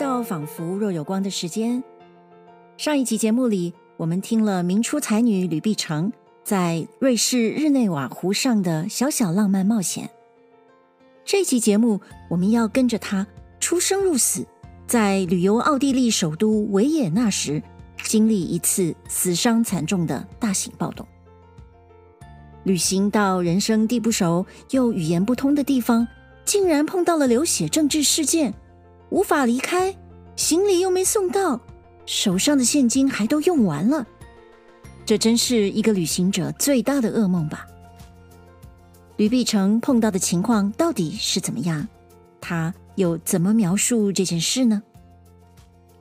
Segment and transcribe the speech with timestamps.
[0.00, 1.84] 到仿佛若有光的时间。
[2.78, 6.10] 上一集节目里，我们听了明初才女吕碧城
[6.42, 10.08] 在瑞士日内瓦湖上的小小浪漫冒险。
[11.22, 12.00] 这期节目，
[12.30, 13.26] 我们要跟着她
[13.60, 14.46] 出生入死，
[14.86, 17.62] 在旅游奥地利首都维也纳时，
[18.02, 21.06] 经历一次死伤惨重的大型暴动。
[22.64, 26.08] 旅行到人生地不熟又语言不通的地方，
[26.46, 28.54] 竟然碰到了流血政治事件，
[29.10, 29.94] 无法离开，
[30.36, 31.60] 行李又没送到，
[32.06, 34.06] 手上的现金还都用完了，
[35.04, 37.66] 这真是一个旅行者最大的噩梦吧？
[39.16, 41.86] 吕碧城碰到的情况到底是怎么样？
[42.40, 44.82] 他又怎么描述这件事呢？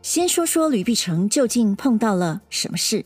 [0.01, 3.05] 先说说吕碧城究竟碰到了什么事。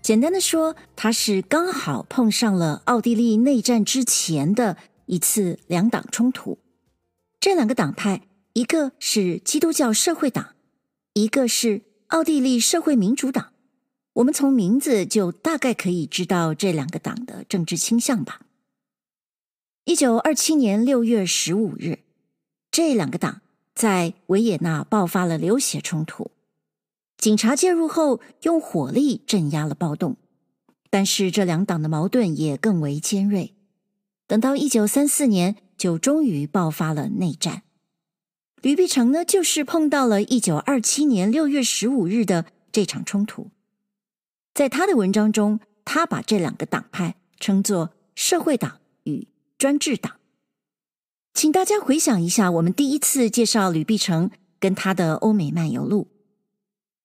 [0.00, 6.58] 简单的说，他是刚好碰上了奥地利内战之前的一次两党冲突。
[7.38, 8.22] 这两个党派，
[8.54, 10.54] 一个是基督教社会党，
[11.14, 13.52] 一个是奥地利社会民主党。
[14.14, 18.42] 我们从名字就大概可以知道这两个党的政治倾向吧。
[19.86, 22.00] 一九二七年六月十五日，
[22.70, 23.40] 这两个党
[23.74, 26.30] 在维也纳爆发了流血冲突。
[27.16, 30.16] 警察介入后，用火力镇压了暴动，
[30.90, 33.54] 但是这两党的矛盾也更为尖锐。
[34.26, 37.62] 等到一九三四年，就终于爆发了内战。
[38.62, 43.50] 吕碧城呢，就是碰到了一九二七年六月十五日的这场冲突。
[44.54, 49.26] 在他的文章中，他把这两个党派称作社会党与
[49.58, 50.16] 专制党。
[51.34, 56.06] 请大家回想一下，我们第一次介绍吕碧城跟他的欧美漫游录。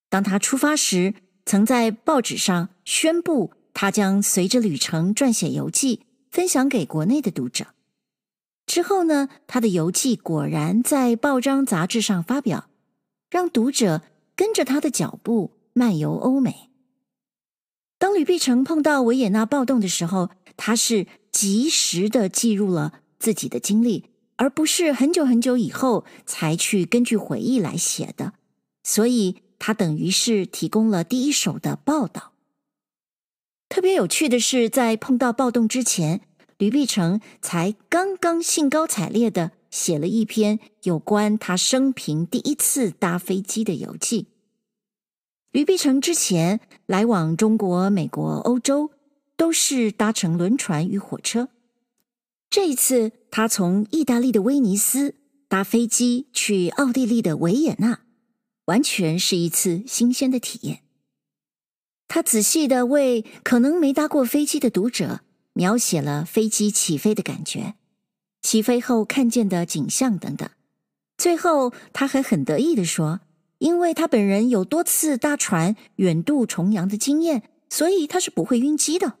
[0.08, 1.14] 当他出发时，
[1.44, 7.66] 曾在报纸上宣布，他将随着旅程撰写游记，分享给国内的读者。
[8.68, 12.68] 之后呢，他的游记果然在报章杂志上发表，
[13.30, 14.02] 让读者
[14.36, 16.70] 跟着他的脚步漫游欧美。
[17.98, 24.04] 当吕碧城碰到维也纳暴动的时候，他是及时的记录了自己的经历，
[24.36, 28.34] 而不是很久很久以后才去根据回忆来写的，
[28.84, 29.42] 所以。
[29.60, 32.30] 他等于是提供了第一手的报道。
[33.68, 36.20] 特别有趣的是，在碰到暴动之前，
[36.58, 44.26] 吕碧城才刚刚兴高采烈地写了一篇有关他生平第一次搭飞机的游记。
[45.52, 48.90] 吕碧城之前来往中国、美国、欧洲，
[49.36, 51.48] 都是搭乘轮船与火车。
[52.50, 55.14] 这一次，他从意大利的威尼斯
[55.48, 58.00] 搭飞机去奥地利的维也纳。
[58.64, 60.82] 完全是一次新鲜的体验。
[62.06, 65.20] 他仔细地为可能没搭过飞机的读者
[65.58, 67.74] 描写了飞机起飞的感觉、
[68.40, 70.48] 起飞后看见的景象等等。
[71.16, 73.22] 最后，他还很得意地说
[73.58, 79.14] ：“因为他本人有多次搭船远渡重洋的经验，所以他是不会晕机的。”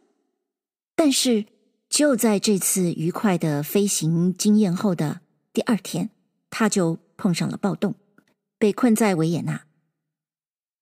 [0.94, 1.46] 但是，
[1.88, 5.22] 就在这次愉快的飞行经验后的
[5.52, 6.10] 第二天，
[6.50, 7.96] 他就碰上了暴动。
[8.60, 9.64] 被困在维也纳。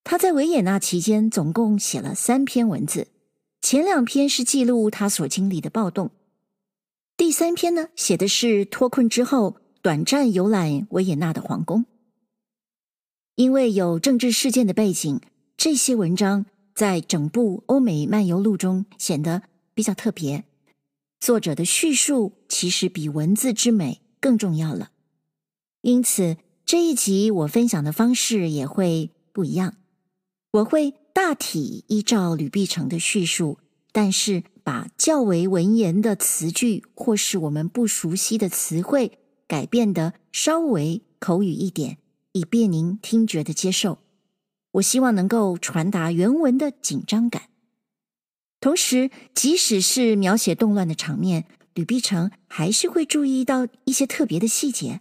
[0.04, 3.08] 他在维也纳期间总共写了三篇文字，
[3.68, 6.12] 前两篇是记录他所经历的暴动，
[7.16, 11.84] 第三篇呢，写的是脱困之后短暂游览维也纳的皇宫。
[13.34, 15.20] 因为有政治事件的背景，
[15.56, 16.46] 这些文章
[16.76, 19.42] 在整部欧美漫游录中显得
[19.74, 20.44] 比较特别。
[21.18, 24.92] 作者的叙述其实比文字之美更重要了，
[25.80, 26.36] 因此。
[26.64, 29.74] 这一集我分享的方式也会不一样，
[30.52, 33.58] 我会大体依照吕碧城的叙述，
[33.90, 39.18] 但是把较为文言的词句或是我们不熟悉的词汇
[39.48, 41.96] 改变得稍微口语一点，
[42.32, 43.96] 以便您听觉的接受。
[44.72, 47.48] 我希望能够传达原文的紧张感，
[48.60, 55.00] 同时即使是描写动乱的场面，吕碧城还是会注意到一些特别的细节，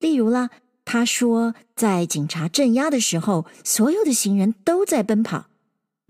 [0.00, 0.50] 例如啦。
[0.86, 5.46] 他说，在警察镇压的时候，所有的行人都在奔跑，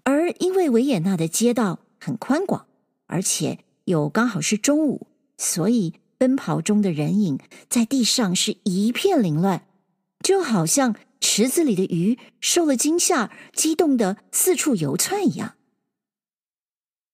[0.04, 2.66] 而因为维也纳的街道很宽广，
[3.06, 5.06] 而且又刚好是中午，
[5.38, 7.38] 所以奔跑中的人影
[7.70, 9.66] 在地上是一片凌乱，
[10.22, 15.54] 就好像池子里的鱼受了惊吓，激动的四处游窜一样。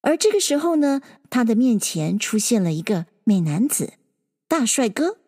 [0.00, 1.00] 而这个时候呢，
[1.30, 3.92] 他的面前出现了一个美男子，
[4.48, 5.18] 大帅哥。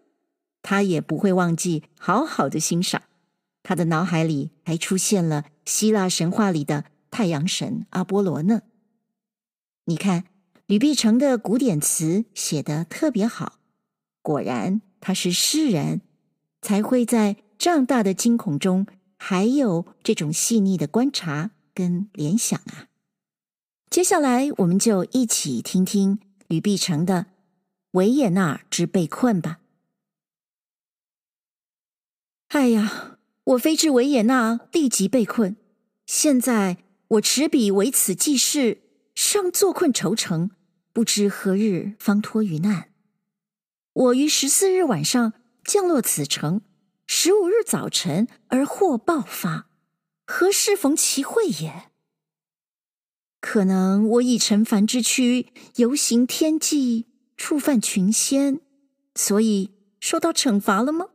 [0.65, 3.03] 他也不会忘记好好的欣赏，
[3.63, 8.63] 他的脑海里还出现了希腊神话里的太阳神阿波罗呢。
[9.85, 10.25] 你看，
[10.65, 13.59] 吕碧城的古典词写得特别好，
[14.23, 16.01] 果然他是诗人，
[16.63, 18.87] 才会在这样大的惊恐中，
[19.19, 22.89] 还有这种细腻的观察跟联想啊！
[23.91, 27.15] 接下来，我们就一起听听吕碧城的
[27.91, 29.59] 《维也纳之被困》吧。
[32.55, 35.57] 哎呀，我飞至维也纳，立即被困。
[36.07, 36.77] 现在
[37.09, 40.53] 我持笔为此记事，尚坐困愁城，
[40.93, 42.91] 不知何日方脱于难。
[43.93, 45.33] 我于十四日晚上
[45.65, 46.61] 降落此城，
[47.09, 49.67] 十五日早晨而祸爆发，
[50.25, 51.91] 何适逢其会也？
[53.41, 57.07] 可能我以尘凡之躯游行天际，
[57.37, 58.61] 触犯群仙，
[59.17, 61.09] 所以受到惩罚了吗？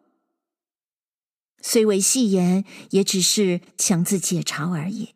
[1.62, 5.16] 虽为戏言，也只是强自解嘲而已。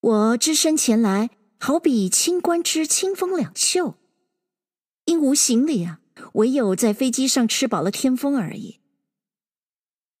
[0.00, 3.96] 我只身前来，好比清官之清风两袖，
[5.04, 6.00] 因无行李啊，
[6.34, 8.80] 唯有在飞机上吃饱了天风而已。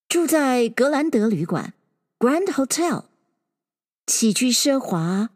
[0.08, 1.74] 住在格兰德旅馆
[2.18, 3.04] （Grand Hotel），
[4.06, 5.30] 起居奢华。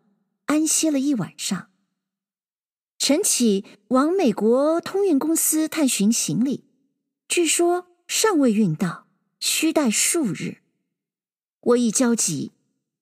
[0.47, 1.71] 安歇了一晚上，
[2.99, 6.65] 晨起往美国通运公司探寻行李，
[7.29, 9.07] 据说尚未运到，
[9.41, 10.59] 需待数日。
[11.61, 12.53] 我已焦急，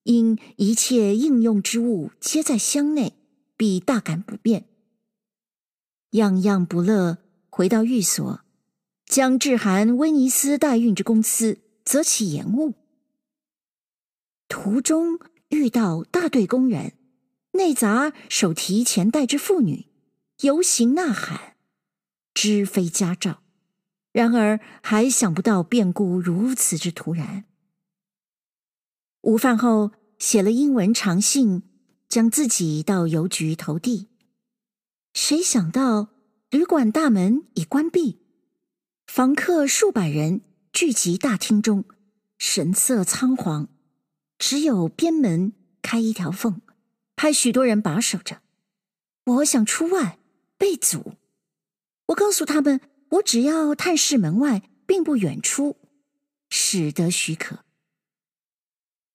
[0.03, 3.13] 因一切应用之物皆在箱内，
[3.55, 4.65] 必大感不便。
[6.11, 7.19] 样样不乐，
[7.49, 8.41] 回到寓所，
[9.05, 12.73] 将致函威尼斯代运之公司，责其延误。
[14.47, 15.19] 途中
[15.49, 16.93] 遇到大队工人。
[17.53, 19.87] 内杂手提钱袋之妇女，
[20.41, 21.55] 游行呐喊，
[22.31, 23.41] 知非佳兆。
[24.11, 27.45] 然而还想不到变故如此之突然。
[29.21, 31.63] 午饭后写了英文长信，
[32.07, 34.07] 将自己到邮局投递。
[35.13, 36.09] 谁想到
[36.49, 38.21] 旅馆大门已关闭，
[39.07, 40.41] 房客数百人
[40.71, 41.85] 聚集大厅中，
[42.37, 43.67] 神色仓皇，
[44.37, 46.61] 只有边门开一条缝。
[47.15, 48.41] 派许多人把守着，
[49.25, 50.19] 我想出外
[50.57, 51.15] 被阻。
[52.07, 52.79] 我告诉他们，
[53.09, 55.77] 我只要探视门外，并不远出，
[56.49, 57.65] 使得许可。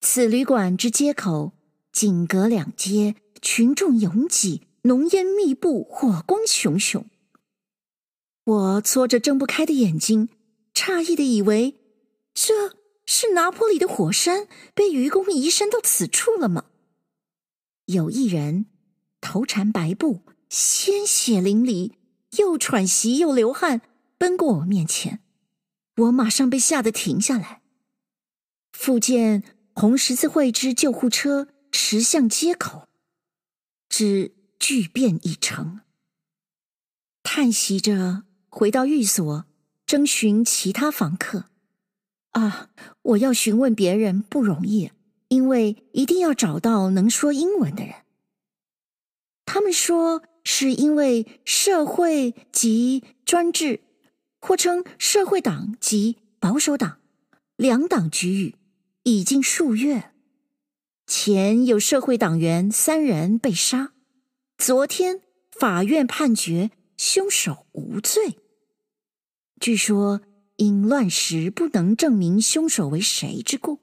[0.00, 1.52] 此旅馆之街口
[1.93, 7.06] 仅隔两街，群众拥挤，浓烟密布，火光熊熊。
[8.44, 10.29] 我搓着睁不开的眼睛，
[10.75, 11.76] 诧异的以为
[12.35, 12.76] 这
[13.06, 16.67] 是拿坡里的火山被愚公移山到此处了吗？
[17.87, 18.67] 有一人
[19.20, 20.20] 头缠白布，
[20.50, 21.93] 鲜血淋漓，
[22.39, 23.81] 又喘息又流汗，
[24.19, 25.21] 奔过我面前。
[25.97, 27.63] 我马上被吓得停下来。
[28.73, 29.43] 复见
[29.73, 32.89] 红十字会之救护车驶向街口，
[33.89, 35.81] 之巨变已成。
[37.23, 39.45] 叹息着回到寓所，
[39.87, 41.47] 征询其他房客。
[42.31, 42.71] 啊，
[43.03, 44.91] 我要询问别人不容易。
[45.29, 48.05] 因为一定要找到能说英文的人。
[49.45, 53.81] 他们说是因为社会及专制，
[54.41, 57.00] 或称社会党及保守党
[57.56, 58.55] 两党局域
[59.02, 60.12] 已经数月，
[61.06, 63.94] 前有社会党员三人被杀，
[64.58, 68.38] 昨天法院判决凶手无罪。
[69.61, 70.20] 据说
[70.56, 73.81] 因乱时不能证明凶手为谁之故。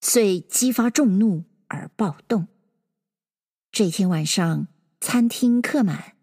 [0.00, 2.48] 遂激发众怒而暴动。
[3.70, 4.66] 这天晚上，
[5.00, 6.14] 餐厅客满，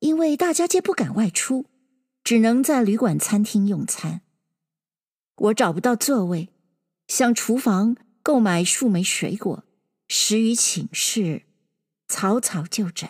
[0.00, 1.66] 因为大家皆不敢外出，
[2.22, 4.22] 只能在旅馆餐厅用餐。
[5.36, 6.50] 我找不到座位，
[7.06, 9.64] 向厨房购买数枚水果，
[10.08, 11.42] 食于寝室，
[12.08, 13.08] 草草就诊。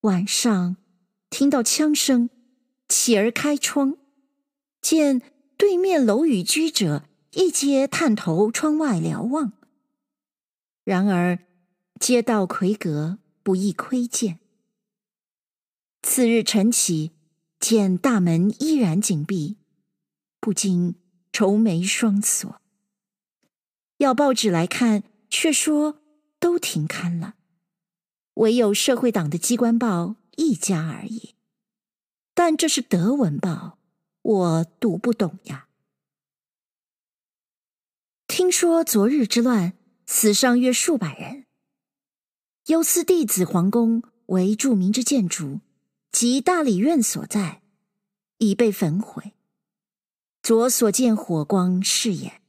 [0.00, 0.76] 晚上
[1.30, 2.28] 听到枪声，
[2.88, 3.96] 起而开窗，
[4.82, 5.22] 见
[5.56, 7.04] 对面楼宇居者。
[7.36, 9.54] 一皆探头窗外瞭望，
[10.84, 11.40] 然而
[11.98, 14.40] 街道魁阁，不易窥见。
[16.02, 17.12] 次日晨起，
[17.60, 19.58] 见大门依然紧闭，
[20.40, 20.96] 不禁
[21.30, 22.60] 愁眉双锁。
[23.98, 26.02] 要报纸来看，却说
[26.40, 27.34] 都停刊了，
[28.34, 31.34] 唯有社会党的机关报一家而已。
[32.34, 33.78] 但这是德文报，
[34.22, 35.68] 我读不懂呀。
[38.26, 39.74] 听说昨日之乱，
[40.06, 41.43] 死伤约数百人。
[42.68, 45.60] 优思弟子皇宫为著名之建筑，
[46.10, 47.60] 及大理院所在，
[48.38, 49.34] 已被焚毁。
[50.42, 52.40] 昨所见火光是也。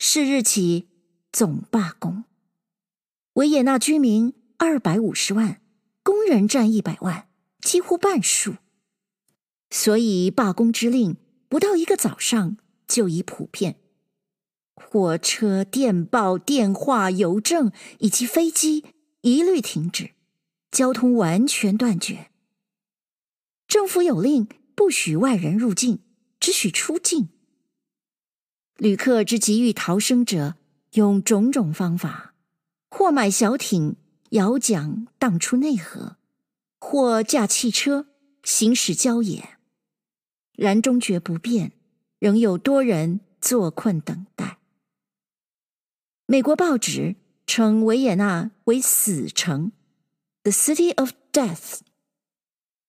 [0.00, 0.88] 是日起
[1.30, 2.24] 总罢工，
[3.34, 5.60] 维也纳居民二百五十万，
[6.02, 7.28] 工人占一百万，
[7.60, 8.56] 几乎半数。
[9.70, 11.16] 所以罢工之令
[11.48, 12.56] 不到一个早上
[12.88, 13.78] 就已普遍。
[14.76, 18.84] 火车、电报、电话、邮政以及飞机
[19.22, 20.10] 一律停止，
[20.70, 22.30] 交通完全断绝。
[23.66, 25.98] 政府有令，不许外人入境，
[26.38, 27.30] 只许出境。
[28.76, 30.54] 旅客之急欲逃生者，
[30.92, 32.34] 用种种方法，
[32.90, 33.96] 或买小艇
[34.30, 36.16] 摇桨荡出内河，
[36.78, 38.06] 或驾汽车
[38.44, 39.58] 行驶郊野，
[40.52, 41.72] 然终觉不便，
[42.18, 44.58] 仍有多人坐困等待。
[46.26, 47.16] 美国报纸
[47.46, 49.72] 称维也纳为死城
[50.42, 51.80] （The City of Death），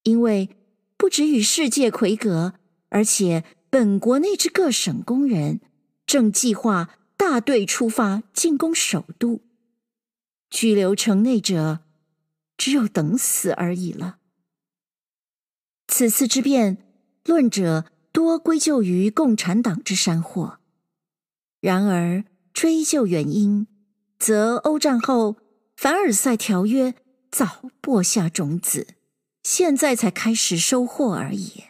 [0.03, 0.49] 因为
[0.97, 2.55] 不只与世界魁隔，
[2.89, 5.61] 而且本国内之各省工人。
[6.07, 9.41] 正计划大队出发进攻首都，
[10.49, 11.81] 拘留城内者
[12.55, 14.19] 只有等死而已了。
[15.89, 16.77] 此次之变，
[17.25, 20.59] 论者多归咎于共产党之山祸。
[21.59, 22.23] 然而
[22.57, 23.67] 追究原因，
[24.17, 25.35] 则欧战后
[25.75, 26.95] 凡尔赛条约
[27.29, 28.95] 早播下种子，
[29.43, 31.65] 现在才开始收获而已。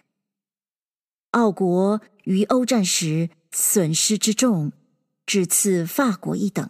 [1.32, 3.32] 奥国于欧战时。
[3.52, 4.72] 损失之重，
[5.26, 6.70] 只次法国一等。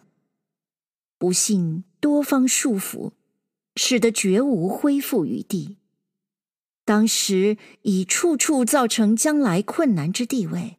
[1.18, 3.12] 不幸多方束缚，
[3.76, 5.78] 使得绝无恢复余地。
[6.86, 10.78] 当时已处处造成将来困难之地位，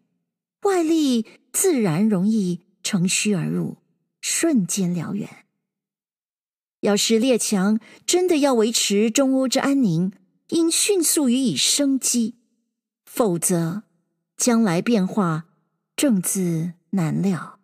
[0.62, 3.76] 外力自然容易乘虚而入，
[4.22, 5.44] 瞬间燎原。
[6.80, 10.10] 要是列强真的要维持中欧之安宁，
[10.48, 12.36] 应迅速予以生机，
[13.04, 13.82] 否则
[14.38, 15.44] 将来变化。
[15.94, 17.60] 正自难料，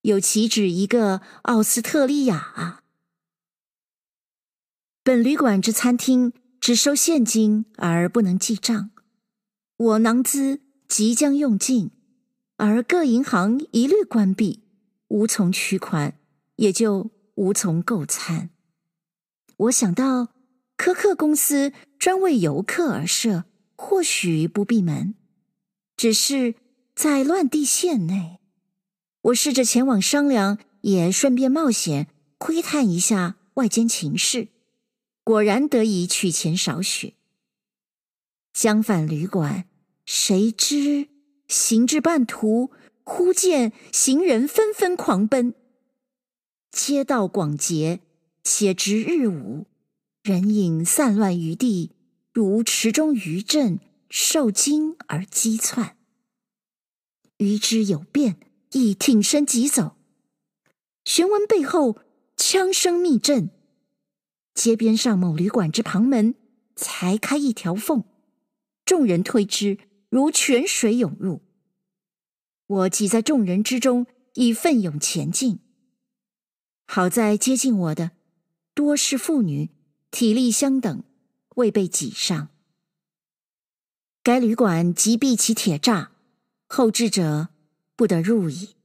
[0.00, 2.82] 有岂止一个奥斯特利亚啊！
[5.02, 8.92] 本旅馆之餐厅只收现金而不能记账，
[9.76, 11.90] 我囊资即将用尽，
[12.58, 14.62] 而各银行一律关闭，
[15.08, 16.20] 无从取款，
[16.56, 18.50] 也就无从购餐。
[19.56, 20.28] 我想到
[20.76, 25.14] 科克公司专为游客而设，或许不闭门，
[25.96, 26.54] 只是。
[26.98, 28.40] 在乱地线内，
[29.20, 34.48] 我试着前往商量，也顺便冒险窥探一下外间情势，
[35.22, 37.14] 果然得以取钱少许。
[38.52, 39.68] 将返旅馆，
[40.04, 41.06] 谁知
[41.48, 42.70] 行至半途，
[43.02, 45.54] 忽见行人纷纷狂奔，
[46.70, 48.00] 街道广结，
[48.44, 49.66] 且值日午，
[50.22, 51.92] 人影散乱于地，
[52.34, 55.96] 如池中鱼阵，受惊而激窜。
[57.38, 58.38] 余之有变，
[58.72, 59.96] 亦挺身疾走。
[61.04, 61.96] 旋闻背后
[62.36, 63.48] 枪声密震，
[64.52, 66.34] 街边上某旅馆之旁门
[66.76, 68.04] 才开一条缝，
[68.84, 69.78] 众人推之，
[70.08, 71.42] 如泉水涌入。
[72.66, 75.60] 我挤在众人之中，以奋勇前进。
[76.86, 78.12] 好在接近我的
[78.74, 79.70] 多是妇女，
[80.10, 81.02] 体力相等，
[81.56, 82.48] 未被挤上。
[84.22, 86.08] 该旅馆即闭其铁栅。
[86.70, 87.48] 后至者
[87.96, 88.76] 不得入矣。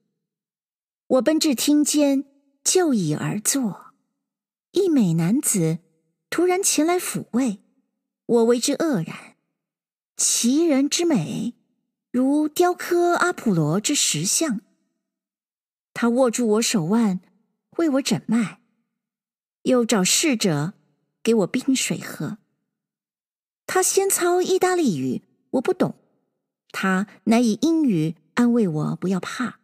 [1.08, 2.24] 我奔至厅间，
[2.64, 3.94] 就椅而坐。
[4.72, 5.80] 一美男子
[6.30, 7.60] 突然前来抚慰，
[8.26, 9.33] 我为之愕然。
[10.16, 11.54] 其人之美，
[12.12, 14.62] 如雕刻阿普罗之石像。
[15.94, 17.20] 他握住我手腕，
[17.78, 18.60] 为我诊脉，
[19.64, 20.74] 又找侍者
[21.22, 22.38] 给我冰水喝。
[23.66, 25.96] 他先操意大利语，我不懂。
[26.72, 29.60] 他乃以英语安慰我不要怕，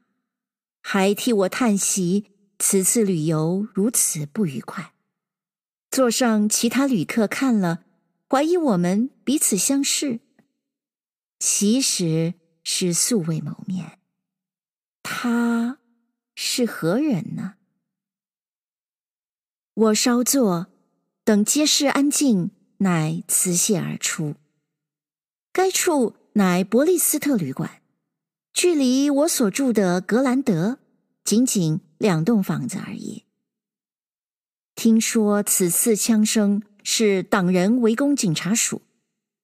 [0.81, 2.25] 还替我叹息
[2.59, 4.93] 此次旅游如此不愉快。
[5.91, 7.83] 座上其他旅客看了，
[8.29, 10.19] 怀疑我们彼此相识，
[11.39, 13.97] 其实是素未谋面。
[15.01, 15.79] 他
[16.35, 17.55] 是何人呢？
[19.73, 20.67] 我稍坐，
[21.23, 24.35] 等街市安静，乃辞谢而出。
[25.51, 26.15] 该处。
[26.33, 27.81] 乃伯利斯特旅馆，
[28.53, 30.77] 距离我所住的格兰德
[31.25, 33.25] 仅仅两栋房子而已。
[34.75, 38.83] 听说此次枪声是党人围攻警察署，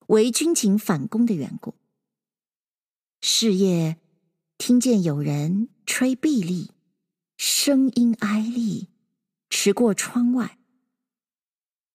[0.08, 1.74] 为军警反攻的缘故。
[3.28, 3.98] 是夜，
[4.60, 6.70] 听见有人吹臂力，
[7.38, 8.90] 声音哀厉，
[9.50, 10.60] 驰过窗外。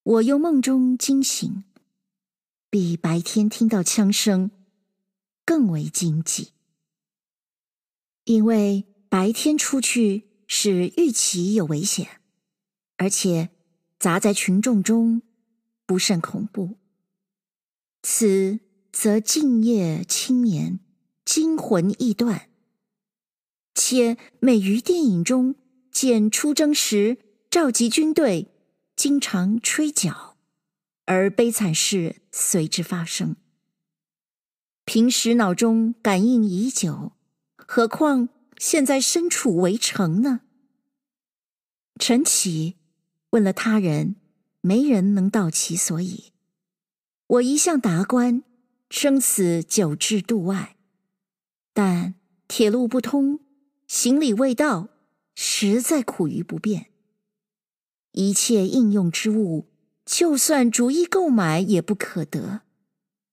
[0.03, 1.63] 我又梦中惊醒，
[2.69, 4.51] 比白天听到枪声。
[5.45, 6.49] 更为惊悸，
[8.25, 12.21] 因为白天出去是预期有危险，
[12.97, 13.51] 而且
[14.01, 15.23] 杂在群众中，
[15.87, 16.77] 不甚恐怖。
[18.03, 18.59] 此
[18.91, 20.81] 则静夜轻眠，
[21.31, 22.49] 惊魂易断。
[23.73, 25.55] 且每于电影中
[25.93, 27.19] 见出征时
[27.49, 28.53] 召集军队，
[28.97, 30.37] 经常吹角，
[31.05, 33.37] 而悲惨事随之发生。
[34.85, 37.13] 平时脑中感应已久，
[37.57, 40.41] 何况现在身处围城呢？
[42.01, 42.75] 陈启
[43.31, 44.17] 问了他人，
[44.63, 46.33] 没人能道其所以。
[47.29, 48.43] 我一向达观，
[48.91, 50.77] 生死久置度外，
[51.83, 52.13] 但
[52.47, 53.41] 铁路不通。
[53.87, 54.91] 行李未到，
[55.35, 56.91] 实在苦于不便。
[58.13, 59.71] 一切应用之物，
[60.05, 62.61] 就算逐一购买也不可得，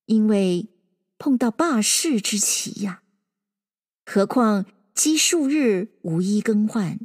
[0.06, 0.70] 因为
[1.18, 3.04] 碰到罢市之期呀。
[4.06, 6.98] 何况积数日无一更换，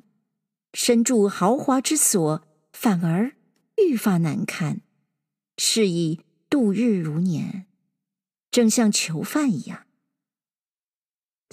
[0.73, 3.35] 身住豪华之所，反而
[3.77, 4.81] 愈发难堪，
[5.59, 7.67] 是以度日如年，
[8.53, 9.87] 正像囚犯一样。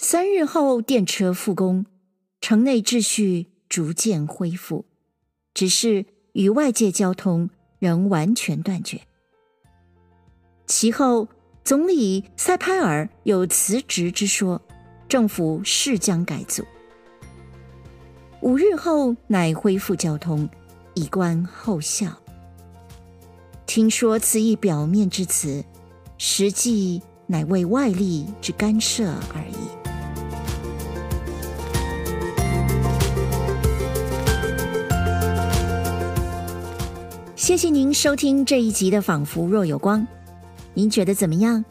[0.01, 1.86] 三日后，电车复工，
[2.39, 4.86] 城内秩序逐渐恢复，
[5.53, 9.01] 只是与外界交通仍完全断绝。
[10.65, 11.27] 其后，
[11.65, 14.62] 总理塞拍尔有辞职之说，
[15.10, 16.63] 政府势将改组。
[18.39, 20.50] 五日后，乃恢复交通，
[20.94, 22.18] 以观后效。
[23.65, 25.62] 听说此一表面之词，
[26.18, 29.79] 实际乃为外力之干涉而已。
[37.50, 40.01] 谢谢您收听这一集的《仿佛若有光》，
[40.75, 41.65] 您觉得怎么样？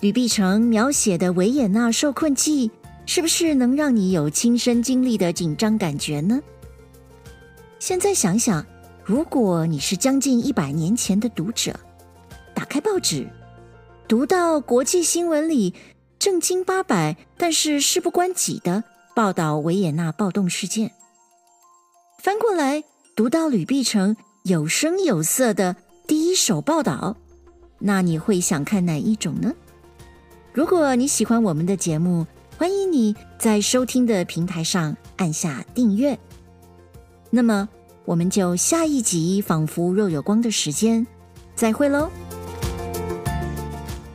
[0.00, 2.70] 吕碧城描写的维也纳受困记，
[3.06, 6.38] 是不是能让你有亲身经历的紧张感觉呢？
[7.78, 8.62] 现在想想，
[9.02, 11.74] 如果你是将近一百年前的读者，
[12.52, 13.26] 打开报纸，
[14.06, 15.72] 读到国际新闻里
[16.18, 18.84] 正经八百，但是事不关己的
[19.16, 20.90] 报道维也纳暴动事件，
[22.22, 22.84] 翻过来
[23.16, 24.14] 读到吕碧城。
[24.44, 27.16] 有声有色的第一手报道，
[27.78, 29.52] 那你会想看哪一种呢？
[30.52, 32.26] 如果你喜欢我们的节目，
[32.58, 36.18] 欢迎你在收听的平台上按下订阅。
[37.30, 37.68] 那么，
[38.04, 41.06] 我们就下一集《仿佛若有光》的时间
[41.54, 42.10] 再会喽。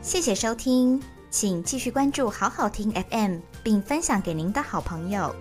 [0.02, 5.34] 谢谢收听，请继续关注好好听 FM，并分享给您的好朋友。